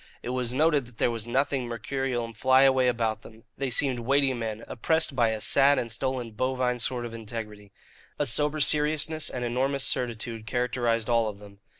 It 0.23 0.29
was 0.29 0.51
noted 0.51 0.87
that 0.87 0.97
there 0.97 1.11
was 1.11 1.27
nothing 1.27 1.65
mercurial 1.67 2.25
and 2.25 2.35
flyaway 2.35 2.87
about 2.87 3.21
them. 3.21 3.43
They 3.55 3.69
seemed 3.69 3.99
weighty 3.99 4.33
men, 4.33 4.63
oppressed 4.67 5.15
by 5.15 5.29
a 5.29 5.39
sad 5.39 5.77
and 5.77 5.91
stolid 5.91 6.35
bovine 6.35 6.79
sort 6.79 7.05
of 7.05 7.13
integrity. 7.13 7.71
A 8.17 8.25
sober 8.25 8.59
seriousness 8.59 9.29
and 9.29 9.45
enormous 9.45 9.83
certitude 9.83 10.47
characterized 10.47 11.07
all 11.07 11.27
of 11.29 11.37
them. 11.37 11.59